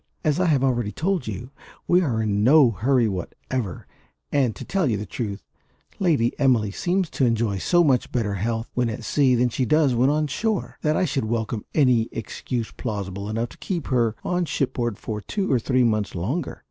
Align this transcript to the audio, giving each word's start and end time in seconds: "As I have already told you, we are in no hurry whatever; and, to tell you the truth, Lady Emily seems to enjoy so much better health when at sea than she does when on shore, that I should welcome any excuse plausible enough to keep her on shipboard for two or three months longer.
"As 0.23 0.39
I 0.39 0.45
have 0.47 0.63
already 0.63 0.91
told 0.91 1.27
you, 1.27 1.51
we 1.87 2.01
are 2.01 2.23
in 2.23 2.43
no 2.43 2.71
hurry 2.71 3.07
whatever; 3.07 3.85
and, 4.31 4.55
to 4.55 4.65
tell 4.65 4.89
you 4.89 4.97
the 4.97 5.05
truth, 5.05 5.43
Lady 5.99 6.33
Emily 6.39 6.71
seems 6.71 7.07
to 7.11 7.25
enjoy 7.27 7.59
so 7.59 7.83
much 7.83 8.11
better 8.11 8.33
health 8.33 8.67
when 8.73 8.89
at 8.89 9.03
sea 9.03 9.35
than 9.35 9.49
she 9.49 9.63
does 9.63 9.93
when 9.93 10.09
on 10.09 10.25
shore, 10.25 10.79
that 10.81 10.97
I 10.97 11.05
should 11.05 11.25
welcome 11.25 11.65
any 11.75 12.09
excuse 12.11 12.71
plausible 12.71 13.29
enough 13.29 13.49
to 13.49 13.59
keep 13.59 13.89
her 13.89 14.15
on 14.23 14.45
shipboard 14.45 14.97
for 14.97 15.21
two 15.21 15.51
or 15.51 15.59
three 15.59 15.83
months 15.83 16.15
longer. 16.15 16.59